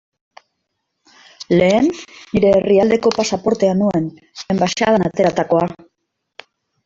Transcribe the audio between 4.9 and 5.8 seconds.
ateratakoa.